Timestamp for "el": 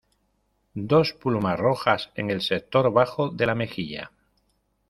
2.31-2.41